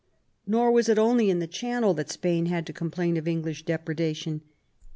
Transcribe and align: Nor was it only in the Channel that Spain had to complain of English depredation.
Nor 0.47 0.71
was 0.71 0.89
it 0.89 0.97
only 0.97 1.29
in 1.29 1.37
the 1.37 1.45
Channel 1.45 1.93
that 1.93 2.09
Spain 2.09 2.47
had 2.47 2.65
to 2.65 2.73
complain 2.73 3.17
of 3.17 3.27
English 3.27 3.65
depredation. 3.65 4.41